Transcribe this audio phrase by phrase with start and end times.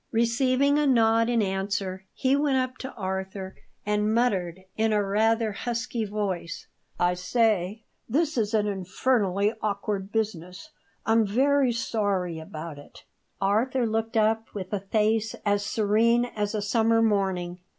[0.11, 3.55] Receiving a nod in answer, he went up to Arthur
[3.85, 6.65] and muttered in a rather husky voice:
[6.99, 10.71] "I say; this is an infernally awkward business.
[11.05, 13.03] I'm very sorry about it."
[13.39, 17.59] Arthur looked up with a face as serene as a summer morning.